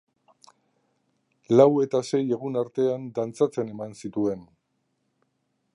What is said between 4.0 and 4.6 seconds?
zituen.